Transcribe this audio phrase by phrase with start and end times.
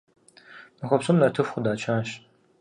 [0.79, 2.09] Махуэ псом нартыху къыдачащ.